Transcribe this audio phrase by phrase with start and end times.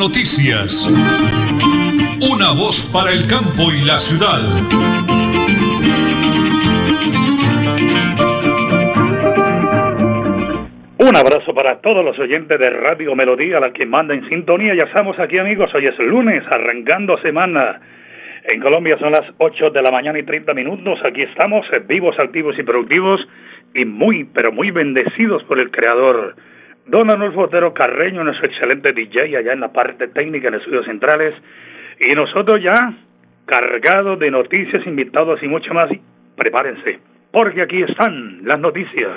[0.00, 0.88] Noticias.
[2.32, 4.40] Una voz para el campo y la ciudad.
[10.96, 14.74] Un abrazo para todos los oyentes de Radio Melodía, la que manda en sintonía.
[14.74, 15.70] Ya estamos aquí, amigos.
[15.74, 17.82] Hoy es lunes, arrancando semana.
[18.44, 20.98] En Colombia son las 8 de la mañana y 30 minutos.
[21.04, 23.20] Aquí estamos, eh, vivos, activos y productivos,
[23.74, 26.36] y muy, pero muy bendecidos por el Creador.
[26.90, 31.32] Don Arnulfo Otero Carreño, nuestro excelente DJ allá en la parte técnica en estudios centrales.
[32.00, 32.94] Y nosotros ya
[33.46, 35.88] cargados de noticias, invitados y mucho más.
[36.34, 36.98] Prepárense,
[37.30, 39.08] porque aquí están las noticias.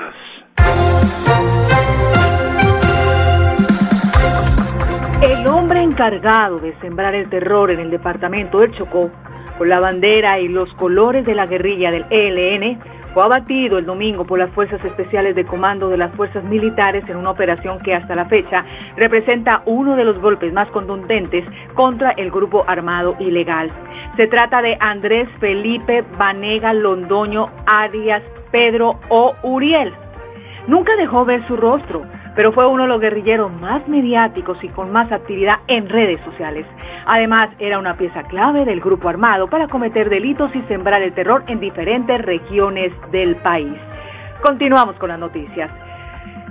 [5.23, 9.09] El hombre encargado de sembrar el terror en el departamento del Chocó,
[9.57, 12.77] con la bandera y los colores de la guerrilla del ELN,
[13.22, 17.30] abatido el domingo por las Fuerzas Especiales de Comando de las Fuerzas Militares en una
[17.30, 22.63] operación que hasta la fecha representa uno de los golpes más contundentes contra el grupo
[22.68, 23.70] armado ilegal.
[24.15, 29.93] Se trata de Andrés Felipe Vanega Londoño Arias Pedro o Uriel.
[30.68, 32.04] Nunca dejó ver su rostro
[32.35, 36.67] pero fue uno de los guerrilleros más mediáticos y con más actividad en redes sociales.
[37.05, 41.43] Además, era una pieza clave del grupo armado para cometer delitos y sembrar el terror
[41.48, 43.73] en diferentes regiones del país.
[44.41, 45.71] Continuamos con las noticias.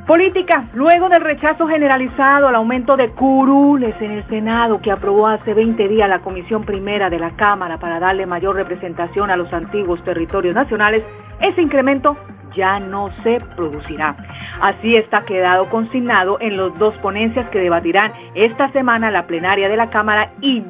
[0.07, 0.65] Política.
[0.75, 5.89] Luego del rechazo generalizado al aumento de curules en el Senado que aprobó hace 20
[5.89, 10.57] días la Comisión Primera de la Cámara para darle mayor representación a los antiguos territorios
[10.57, 11.05] nacionales,
[11.41, 12.17] ese incremento
[12.53, 14.17] ya no se producirá.
[14.61, 19.77] Así está quedado consignado en los dos ponencias que debatirán esta semana la plenaria de
[19.77, 20.63] la Cámara y,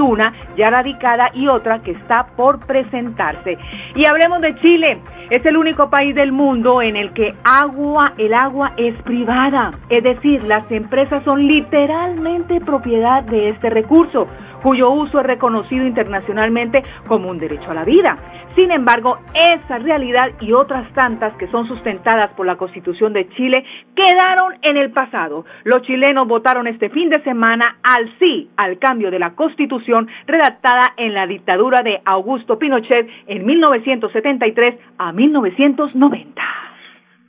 [0.00, 3.58] una ya radicada y otra que está por presentarse.
[3.94, 5.00] Y hablemos de Chile.
[5.30, 9.70] Es el único país del mundo en el que agua, el agua es privada.
[9.88, 14.26] Es decir, las empresas son literalmente propiedad de este recurso
[14.62, 18.14] cuyo uso es reconocido internacionalmente como un derecho a la vida.
[18.54, 23.64] Sin embargo, esa realidad y otras tantas que son sustentadas por la Constitución de Chile
[23.96, 25.46] quedaron en el pasado.
[25.64, 30.92] Los chilenos votaron este fin de semana al sí al cambio de la Constitución redactada
[30.98, 36.42] en la dictadura de Augusto Pinochet en 1973 a 1990.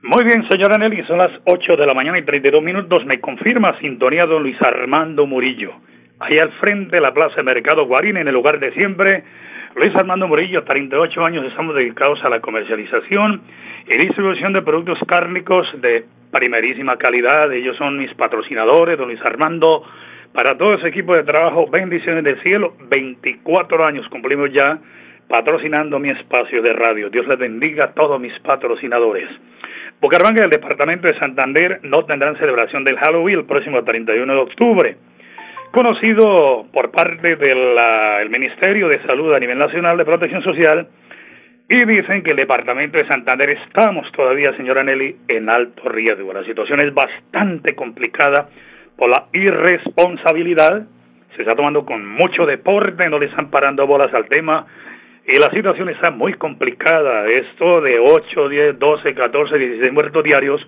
[0.03, 3.05] Muy bien, señora Nelly, son las 8 de la mañana y 32 minutos.
[3.05, 5.71] Me confirma sintonía don Luis Armando Murillo
[6.23, 9.23] ahí al frente de la Plaza Mercado Guarín, en el lugar de siempre.
[9.75, 13.41] Luis Armando Murillo, 38 años, estamos dedicados a la comercialización
[13.87, 17.51] y distribución de productos cárnicos de primerísima calidad.
[17.51, 19.83] Ellos son mis patrocinadores, don Luis Armando.
[20.31, 22.75] Para todo ese equipo de trabajo, bendiciones del cielo.
[22.89, 24.79] 24 años cumplimos ya
[25.27, 27.09] patrocinando mi espacio de radio.
[27.09, 29.27] Dios les bendiga a todos mis patrocinadores.
[29.99, 34.39] Bucaramanga y el departamento de Santander no tendrán celebración del Halloween el próximo 31 de
[34.39, 34.97] octubre
[35.73, 40.87] conocido por parte del Ministerio de Salud a nivel nacional de Protección Social
[41.67, 46.31] y dicen que el departamento de Santander estamos todavía, señora Nelly, en alto riesgo.
[46.31, 48.49] La situación es bastante complicada
[48.95, 50.83] por la irresponsabilidad.
[51.35, 54.67] Se está tomando con mucho deporte, no le están parando bolas al tema
[55.25, 57.27] y la situación está muy complicada.
[57.27, 60.61] Esto de 8, 10, 12, 14, 16 muertos diarios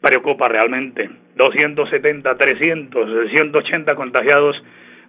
[0.00, 1.10] preocupa realmente.
[1.36, 4.62] 270, 300, 180 contagiados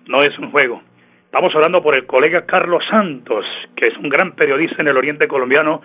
[0.07, 0.81] no es un juego.
[1.25, 5.27] Estamos hablando por el colega Carlos Santos, que es un gran periodista en el oriente
[5.27, 5.81] colombiano.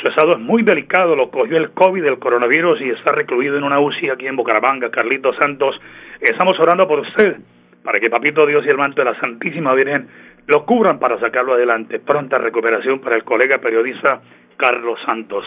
[0.00, 3.64] Su estado es muy delicado, lo cogió el COVID, el coronavirus y está recluido en
[3.64, 4.90] una UCI aquí en Bucaramanga.
[4.90, 5.80] Carlitos Santos,
[6.20, 7.38] estamos orando por usted,
[7.82, 10.08] para que Papito Dios y el manto de la Santísima Virgen
[10.46, 11.98] lo cubran para sacarlo adelante.
[11.98, 14.20] Pronta recuperación para el colega periodista
[14.56, 15.44] Carlos Santos.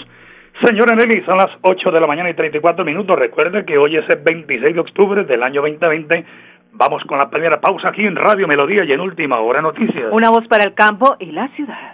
[0.66, 3.18] Señora Nelly, son las 8 de la mañana y 34 minutos.
[3.18, 6.25] Recuerde que hoy es el 26 de octubre del año 2020.
[6.73, 10.07] Vamos con la primera pausa aquí en Radio Melodía y en Última Hora Noticias.
[10.12, 11.94] Una voz para el campo y la ciudad.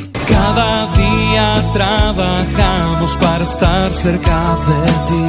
[0.31, 5.23] Cada día trabajamos para estar cerca de ti.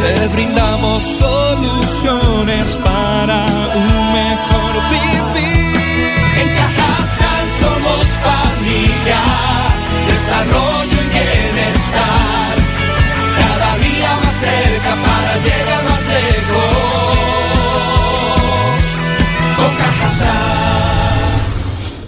[0.00, 6.14] Te brindamos soluciones para un mejor vivir.
[6.40, 9.03] En Cajasal somos familia,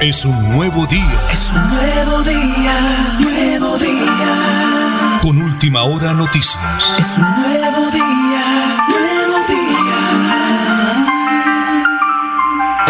[0.00, 1.18] Es un nuevo día.
[1.32, 2.74] Es un nuevo día,
[3.20, 5.18] nuevo día.
[5.22, 6.96] Con última hora noticias.
[6.98, 8.44] Es un nuevo día,
[8.88, 9.64] nuevo día.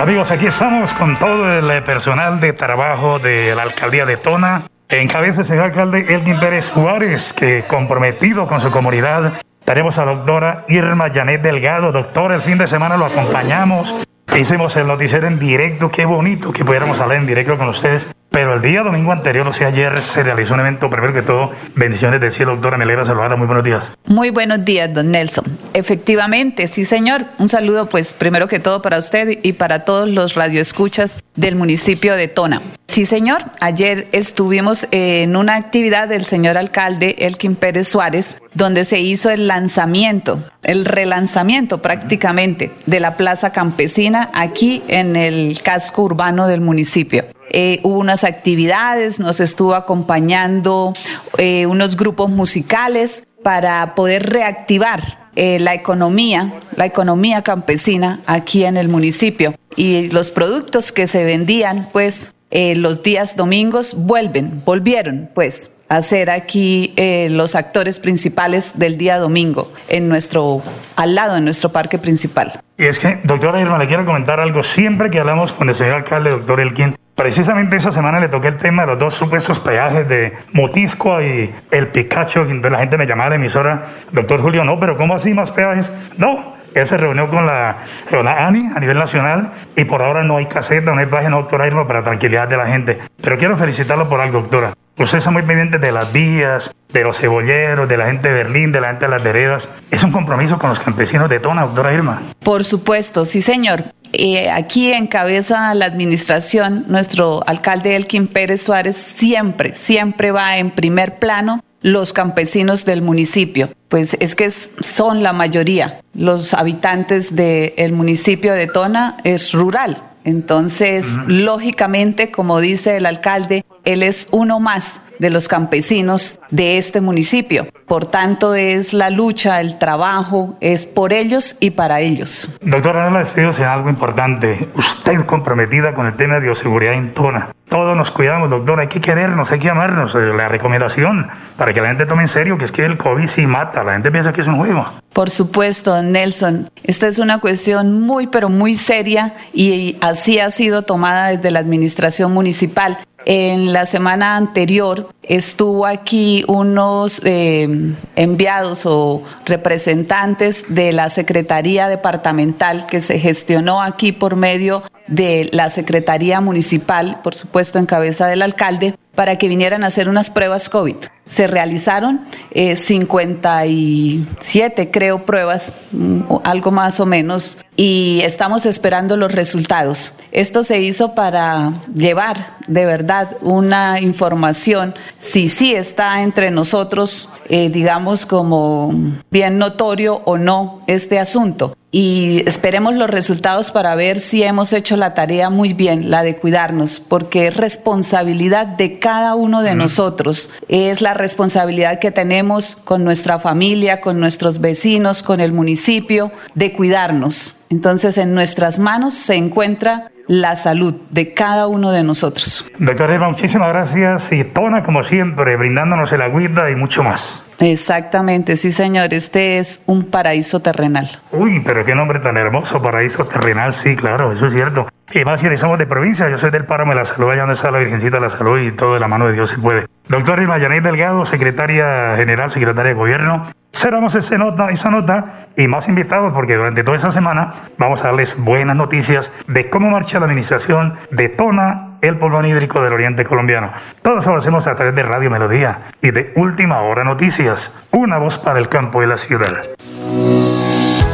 [0.02, 4.64] Amigos, aquí estamos con todo el personal de trabajo de la alcaldía de Tona.
[4.88, 9.40] En cabeza el señor alcalde Elgin Pérez Juárez, que comprometido con su comunidad.
[9.64, 11.90] Tenemos a doctora Irma Janet Delgado.
[11.90, 13.94] Doctor, el fin de semana lo acompañamos.
[14.36, 15.90] Hicimos el noticiero en directo.
[15.90, 18.06] Qué bonito que pudiéramos hablar en directo con ustedes.
[18.34, 21.52] Pero el día domingo anterior, o sea, ayer se realizó un evento, primero que todo,
[21.76, 23.04] bendiciones del cielo, doctora, me alegra
[23.36, 23.92] muy buenos días.
[24.06, 25.44] Muy buenos días, don Nelson.
[25.72, 27.26] Efectivamente, sí, señor.
[27.38, 32.16] Un saludo, pues, primero que todo para usted y para todos los radioescuchas del municipio
[32.16, 32.60] de Tona.
[32.88, 33.38] Sí, señor.
[33.60, 39.46] Ayer estuvimos en una actividad del señor alcalde Elkin Pérez Suárez, donde se hizo el
[39.46, 47.24] lanzamiento, el relanzamiento prácticamente de la Plaza Campesina aquí en el casco urbano del municipio.
[47.56, 50.92] Eh, hubo unas actividades, nos estuvo acompañando
[51.38, 58.76] eh, unos grupos musicales para poder reactivar eh, la economía, la economía campesina aquí en
[58.76, 59.54] el municipio.
[59.76, 66.30] Y los productos que se vendían, pues, los días domingos vuelven, volvieron, pues, a ser
[66.30, 66.94] aquí
[67.30, 70.62] los actores principales del día domingo en nuestro,
[70.94, 72.60] al lado de nuestro parque principal.
[72.78, 74.62] Y es que, doctora Irma, le quiero comentar algo.
[74.62, 78.56] Siempre que hablamos con el señor alcalde, doctor Elkin, Precisamente esa semana le toqué el
[78.56, 82.42] tema de los dos supuestos peajes de Motisco y el Picacho.
[82.42, 85.92] Entonces la gente me llamaba la emisora, doctor Julio, no, pero ¿cómo así más peajes?
[86.18, 87.76] No, él se reunió con la,
[88.10, 91.68] con ANI a nivel nacional y por ahora no hay caseta, no hay página, doctora
[91.68, 92.98] Irma, para tranquilidad de la gente.
[93.22, 94.72] Pero quiero felicitarlo por algo, doctora.
[94.96, 98.70] Usted está muy pendiente de las vías, de los cebolleros, de la gente de Berlín,
[98.70, 99.68] de la gente de las veredas.
[99.90, 102.22] Es un compromiso con los campesinos de Tona, doctora Irma.
[102.38, 103.82] Por supuesto, sí, señor.
[104.12, 111.18] Eh, aquí encabeza la administración nuestro alcalde Elkin Pérez Suárez siempre, siempre va en primer
[111.18, 113.70] plano los campesinos del municipio.
[113.88, 116.00] Pues es que son la mayoría.
[116.14, 119.98] Los habitantes del municipio de Tona es rural.
[120.24, 127.00] Entonces, lógicamente, como dice el alcalde, él es uno más de los campesinos de este
[127.00, 127.66] municipio.
[127.86, 132.56] Por tanto, es la lucha, el trabajo, es por ellos y para ellos.
[132.62, 134.68] Doctora, no la despido sin algo importante.
[134.74, 137.50] Usted comprometida con el tema de bioseguridad en Tona.
[137.68, 140.14] Todos nos cuidamos, doctora, hay que querernos, hay que amarnos.
[140.14, 143.26] Eh, la recomendación para que la gente tome en serio que es que el COVID
[143.26, 144.84] sí mata, la gente piensa que es un juego.
[145.12, 150.82] Por supuesto, Nelson, esta es una cuestión muy, pero muy seria y así ha sido
[150.82, 152.98] tomada desde la administración municipal.
[153.26, 162.86] En la semana anterior estuvo aquí unos eh, enviados o representantes de la Secretaría Departamental
[162.86, 168.42] que se gestionó aquí por medio de la Secretaría Municipal, por supuesto en cabeza del
[168.42, 170.96] alcalde, para que vinieran a hacer unas pruebas COVID.
[171.26, 179.32] Se realizaron 57, eh, creo, pruebas, mm, algo más o menos, y estamos esperando los
[179.32, 180.14] resultados.
[180.32, 187.70] Esto se hizo para llevar de verdad una información, si sí está entre nosotros, eh,
[187.70, 188.92] digamos, como
[189.30, 194.96] bien notorio o no este asunto y esperemos los resultados para ver si hemos hecho
[194.96, 200.50] la tarea muy bien, la de cuidarnos, porque es responsabilidad de cada uno de nosotros,
[200.66, 206.72] es la responsabilidad que tenemos con nuestra familia, con nuestros vecinos, con el municipio, de
[206.72, 207.54] cuidarnos.
[207.70, 212.70] Entonces en nuestras manos se encuentra la salud de cada uno de nosotros.
[212.78, 217.44] Doctora Eva, muchísimas gracias y Tona, como siempre, brindándonos el agüita y mucho más.
[217.58, 221.18] Exactamente, sí señor, este es un paraíso terrenal.
[221.32, 224.88] Uy, pero qué nombre tan hermoso, paraíso terrenal, sí, claro, eso es cierto.
[225.12, 227.54] Y más si somos de provincia, yo soy del Páramo de la Salud, allá donde
[227.54, 229.86] está la Virgencita de la Salud y todo de la mano de Dios se puede.
[230.08, 235.68] Doctora Irma Yanet Delgado, secretaria general, secretaria de gobierno, cerramos esa nota, esa nota y
[235.68, 240.18] más invitados porque durante toda esa semana vamos a darles buenas noticias de cómo marcha
[240.18, 243.72] la administración de Tona, el pulmón hídrico del oriente colombiano.
[244.02, 248.18] Todo eso lo hacemos a través de Radio Melodía y de Última Hora Noticias, una
[248.18, 249.62] voz para el campo y la ciudad.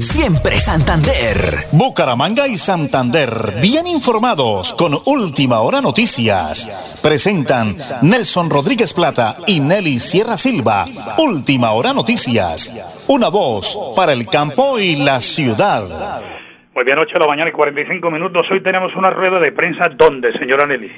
[0.00, 1.66] Siempre Santander.
[1.72, 3.28] Bucaramanga y Santander,
[3.60, 7.00] bien informados con Última Hora Noticias.
[7.02, 10.84] Presentan Nelson Rodríguez Plata y Nelly Sierra Silva.
[11.18, 13.06] Última Hora Noticias.
[13.08, 15.82] Una voz para el campo y la ciudad.
[16.74, 18.46] Muy bien, 8 de la mañana y 45 minutos.
[18.50, 19.88] Hoy tenemos una rueda de prensa.
[19.88, 20.90] ¿Dónde, señora Nelly?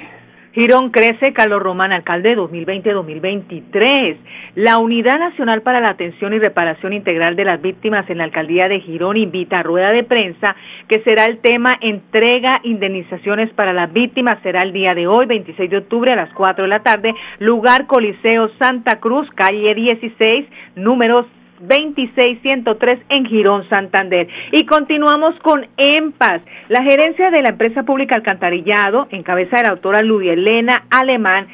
[0.53, 4.17] Girón crece, Carlos Román, alcalde 2020-2023.
[4.53, 8.69] La Unidad Nacional para la Atención y Reparación Integral de las Víctimas en la alcaldía
[8.69, 10.55] de Girón invita a rueda de prensa
[10.87, 14.43] que será el tema entrega indemnizaciones para las víctimas.
[14.43, 17.87] Será el día de hoy, 26 de octubre a las 4 de la tarde, lugar
[17.87, 20.45] Coliseo Santa Cruz, calle 16,
[20.75, 21.25] números
[21.67, 24.27] 26103 en Girón, Santander.
[24.51, 26.41] Y continuamos con EMPAS.
[26.69, 31.47] La gerencia de la empresa pública Alcantarillado, en cabeza de la autora Ludia Elena Alemán,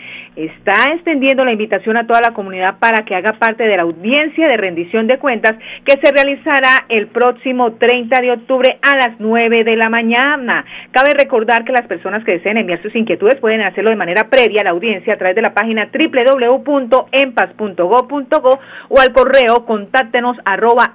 [0.46, 4.48] está extendiendo la invitación a toda la comunidad para que haga parte de la audiencia
[4.48, 5.56] de rendición de cuentas
[5.86, 10.66] que se realizará el próximo 30 de octubre a las 9 de la mañana.
[10.92, 14.62] Cabe recordar que las personas que deseen enviar sus inquietudes pueden hacerlo de manera previa
[14.62, 20.94] a la audiencia a través de la página www.empas.gov.go o al correo contáctenos arroba.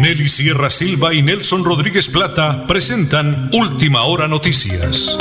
[0.00, 5.18] Nelly Sierra Silva y Nelson Rodríguez Plata presentan Última Hora Noticias.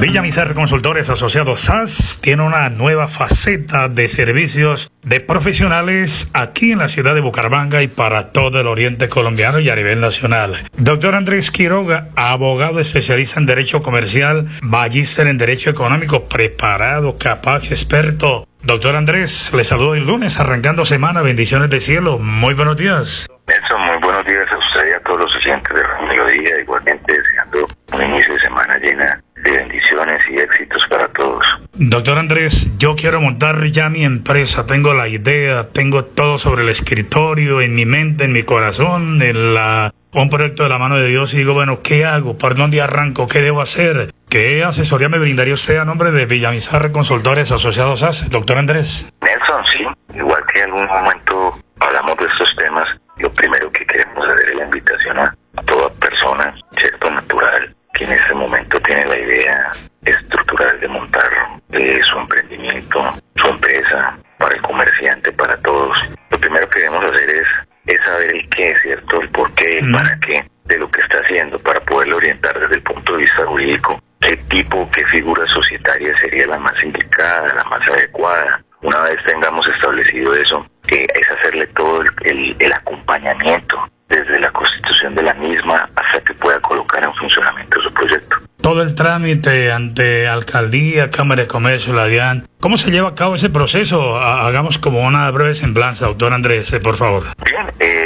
[0.00, 6.88] Villamizar Consultores Asociados SAS tiene una nueva faceta de servicios de profesionales aquí en la
[6.88, 10.70] ciudad de Bucaramanga y para todo el oriente colombiano y a nivel nacional.
[10.78, 18.46] Doctor Andrés Quiroga, abogado especialista en Derecho Comercial, magíster en Derecho Económico, preparado, capaz, experto.
[18.62, 23.26] Doctor Andrés, le saludo el lunes, arrancando semana, bendiciones de cielo, muy buenos días.
[23.46, 27.10] Nelson, muy buenos días a usted y a todos los oyentes de Radio Melodía, igualmente
[27.10, 31.42] deseando un inicio de semana llena de bendiciones y éxitos para todos.
[31.72, 36.68] Doctor Andrés, yo quiero montar ya mi empresa, tengo la idea, tengo todo sobre el
[36.68, 41.08] escritorio, en mi mente, en mi corazón, en la un proyecto de la mano de
[41.08, 42.36] Dios y digo, bueno, ¿qué hago?
[42.36, 43.28] ¿Por dónde arranco?
[43.28, 44.10] ¿Qué debo hacer?
[44.30, 49.04] ¿Qué asesoría me brindaría usted a nombre de Villamizar Consultores Asociados ACE, doctor Andrés?
[49.20, 49.84] Nelson, sí,
[50.16, 54.54] igual que en algún momento hablamos de estos temas, lo primero que queremos hacer es
[54.54, 55.34] la invitación a
[55.66, 59.72] toda persona, cierto, natural, que en este momento tiene la idea
[60.04, 61.30] estructural de montar
[61.72, 63.02] eh, su emprendimiento,
[63.34, 65.98] su empresa, para el comerciante, para todos.
[66.30, 67.48] Lo primero que debemos hacer es,
[67.86, 69.22] es saber el qué, ¿cierto?
[69.22, 72.76] El por qué, el para qué de lo que está haciendo, para poderlo orientar desde
[72.76, 77.64] el punto de vista jurídico, qué tipo, qué figura societaria sería la más indicada, la
[77.64, 78.62] más adecuada.
[78.82, 85.14] Una vez tengamos establecido eso, eh, es hacerle todo el, el acompañamiento desde la constitución
[85.14, 88.36] de la misma hasta que pueda colocar en funcionamiento su proyecto.
[88.60, 93.36] Todo el trámite ante alcaldía, Cámara de Comercio, la DIAN, ¿cómo se lleva a cabo
[93.36, 94.18] ese proceso?
[94.18, 97.24] Hagamos como una breve semblanza, doctor Andrés, eh, por favor.
[97.46, 97.99] Bien, eh,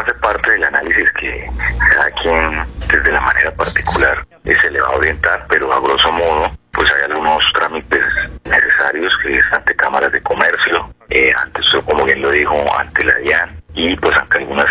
[0.00, 1.50] eso ser parte del análisis que
[1.90, 6.12] cada quien, desde la manera particular, eh, se le va a orientar, pero a grosso
[6.12, 8.04] modo, pues hay algunos trámites
[8.44, 10.94] necesarios que es ante cámaras de comercio,
[11.36, 14.66] antes, como bien lo dijo, ante la DIAN y pues ante algunas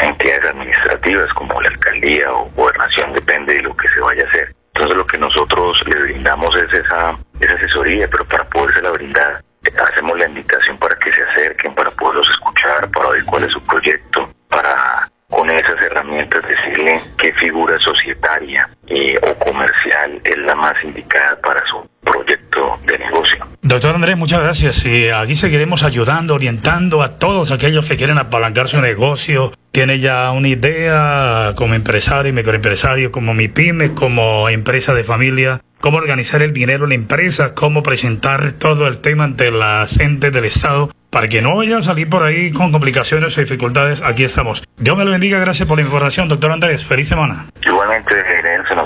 [0.00, 4.54] entidades administrativas como la alcaldía o gobernación, depende de lo que se vaya a hacer.
[4.74, 9.42] Entonces lo que nosotros le brindamos es esa, esa asesoría, pero para podérsela brindar
[9.78, 13.62] hacemos la invitación para que se acerquen, para poderlos escuchar, para ver cuál es su
[13.62, 20.74] proyecto, para con esas herramientas decirle qué figura societaria eh, o comercial es la más
[20.84, 23.46] indicada para su proyecto de negocio.
[23.62, 24.84] Doctor Andrés, muchas gracias.
[24.84, 30.30] Y aquí seguiremos ayudando, orientando a todos aquellos que quieren apalancar su negocio, tiene ya
[30.32, 36.42] una idea como empresario y microempresario, como mi pyme, como empresa de familia, cómo organizar
[36.42, 40.90] el dinero en la empresa, cómo presentar todo el tema ante la gente del Estado
[41.08, 44.62] para que no vaya a salir por ahí con complicaciones o dificultades, aquí estamos.
[44.76, 46.84] Dios me lo bendiga, gracias por la información, doctor Andrés.
[46.84, 47.46] Feliz semana.
[47.64, 48.14] Igualmente,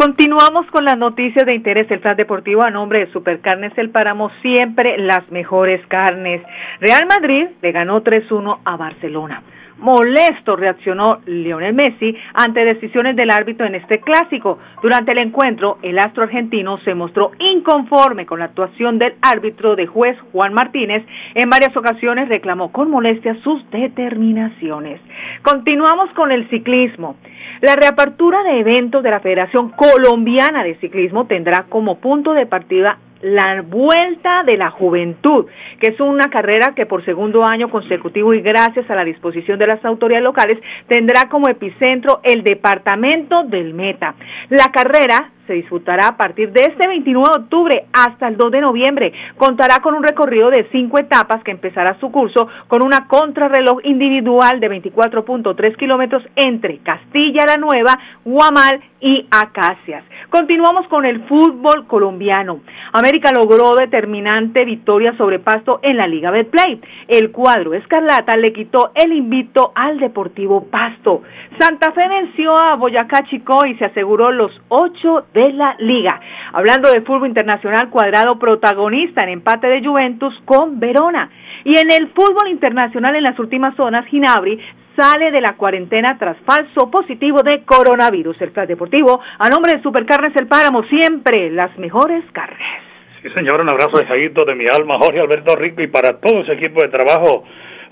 [0.00, 4.30] Continuamos con las noticias de interés del plan deportivo a nombre de Supercarnes El Páramo,
[4.40, 6.40] siempre las mejores carnes.
[6.80, 9.42] Real Madrid le ganó 3-1 a Barcelona.
[9.80, 14.58] Molesto reaccionó Lionel Messi ante decisiones del árbitro en este clásico.
[14.82, 19.86] Durante el encuentro, el astro argentino se mostró inconforme con la actuación del árbitro de
[19.86, 21.04] juez Juan Martínez.
[21.34, 25.00] En varias ocasiones reclamó con molestia sus determinaciones.
[25.42, 27.16] Continuamos con el ciclismo.
[27.62, 32.98] La reapertura de eventos de la Federación Colombiana de Ciclismo tendrá como punto de partida
[33.22, 35.46] la Vuelta de la Juventud,
[35.78, 39.66] que es una carrera que por segundo año consecutivo y gracias a la disposición de
[39.66, 44.14] las autoridades locales tendrá como epicentro el departamento del Meta.
[44.48, 48.60] La carrera se disputará a partir de este 29 de octubre hasta el 2 de
[48.60, 49.12] noviembre.
[49.36, 54.60] Contará con un recorrido de cinco etapas que empezará su curso con una contrarreloj individual
[54.60, 60.04] de 24.3 kilómetros entre Castilla la Nueva, Guamal y Acacias.
[60.28, 62.60] Continuamos con el fútbol colombiano.
[62.92, 66.80] América logró determinante victoria sobre Pasto en la Liga Betplay.
[67.08, 71.22] El cuadro Escarlata le quitó el invito al Deportivo Pasto.
[71.60, 76.18] Santa Fe venció a Boyacá Chico y se aseguró los ocho de la liga.
[76.54, 81.28] Hablando de fútbol internacional, Cuadrado protagonista en empate de Juventus con Verona.
[81.64, 84.58] Y en el fútbol internacional en las últimas zonas, Ginabri
[84.96, 88.40] sale de la cuarentena tras falso positivo de coronavirus.
[88.40, 92.90] El Plan Deportivo, a nombre de Supercarnes El Páramo, siempre las mejores carnes.
[93.20, 96.54] Sí, señor, un abrazo de de mi alma, Jorge Alberto Rico, y para todo ese
[96.54, 97.44] equipo de trabajo.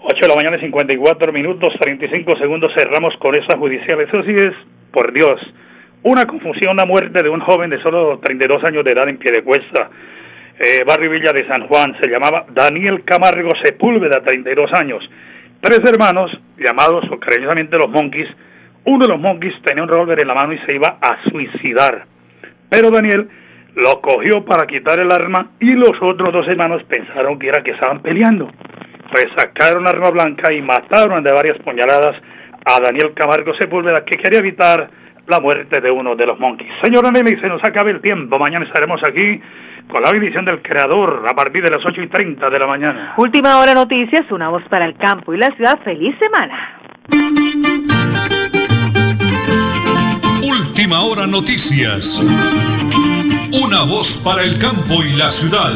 [0.03, 4.01] 8 de la mañana y 54 minutos, 35 segundos, cerramos con esa judicial.
[4.01, 4.55] Eso sí es,
[4.93, 5.41] por Dios,
[6.03, 9.33] una confusión, la muerte de un joven de solo 32 años de edad en pie
[9.33, 9.91] de cuesta.
[10.59, 15.09] Eh, barrio Villa de San Juan, se llamaba Daniel Camargo Sepúlveda, 32 años
[15.61, 18.29] tres hermanos llamados cariñosamente los Monkeys.
[18.85, 22.07] Uno de los Monkeys tenía un revólver en la mano y se iba a suicidar.
[22.71, 23.29] Pero Daniel
[23.75, 27.73] lo cogió para quitar el arma y los otros dos hermanos pensaron que era que
[27.73, 28.51] estaban peleando.
[29.11, 32.17] Pues sacaron arma blanca y mataron de varias puñaladas
[32.65, 34.91] a Daniel Camargo Sepúlveda que quería evitar
[35.27, 36.71] la muerte de uno de los Monkeys.
[36.83, 38.39] Señora Nelly, se nos acaba el tiempo.
[38.39, 39.41] Mañana estaremos aquí
[39.89, 43.15] con la bendición del Creador a partir de las 8 y 30 de la mañana.
[43.17, 45.79] Última hora noticias, una voz para el campo y la ciudad.
[45.85, 46.81] Feliz semana.
[50.43, 52.21] Última hora noticias.
[53.65, 55.73] Una voz para el campo y la ciudad.